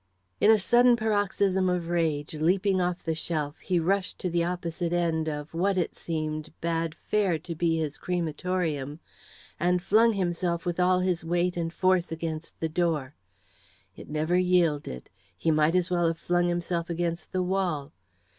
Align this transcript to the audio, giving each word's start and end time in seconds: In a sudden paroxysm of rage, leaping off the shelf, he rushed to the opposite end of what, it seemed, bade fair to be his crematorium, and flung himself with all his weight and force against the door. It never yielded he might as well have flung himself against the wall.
In 0.39 0.49
a 0.49 0.57
sudden 0.57 0.95
paroxysm 0.95 1.69
of 1.69 1.89
rage, 1.89 2.33
leaping 2.33 2.81
off 2.81 3.03
the 3.03 3.13
shelf, 3.13 3.59
he 3.59 3.79
rushed 3.79 4.17
to 4.17 4.31
the 4.31 4.43
opposite 4.43 4.93
end 4.93 5.29
of 5.29 5.53
what, 5.53 5.77
it 5.77 5.93
seemed, 5.95 6.51
bade 6.59 6.95
fair 6.95 7.37
to 7.37 7.53
be 7.53 7.77
his 7.77 7.99
crematorium, 7.99 8.99
and 9.59 9.83
flung 9.83 10.13
himself 10.13 10.65
with 10.65 10.79
all 10.79 11.01
his 11.01 11.23
weight 11.23 11.55
and 11.55 11.71
force 11.71 12.11
against 12.11 12.59
the 12.59 12.67
door. 12.69 13.13
It 13.95 14.09
never 14.09 14.35
yielded 14.37 15.07
he 15.37 15.51
might 15.51 15.75
as 15.75 15.91
well 15.91 16.07
have 16.07 16.17
flung 16.17 16.47
himself 16.47 16.89
against 16.89 17.31
the 17.31 17.43
wall. 17.43 17.93